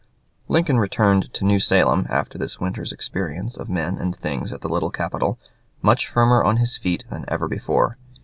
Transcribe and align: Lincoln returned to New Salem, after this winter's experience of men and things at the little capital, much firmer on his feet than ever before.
Lincoln 0.47 0.79
returned 0.79 1.31
to 1.35 1.45
New 1.45 1.59
Salem, 1.59 2.07
after 2.09 2.35
this 2.39 2.59
winter's 2.59 2.91
experience 2.91 3.55
of 3.55 3.69
men 3.69 3.99
and 3.99 4.15
things 4.15 4.51
at 4.51 4.61
the 4.61 4.67
little 4.67 4.89
capital, 4.89 5.37
much 5.83 6.07
firmer 6.07 6.43
on 6.43 6.57
his 6.57 6.75
feet 6.75 7.03
than 7.11 7.23
ever 7.27 7.47
before. 7.47 7.99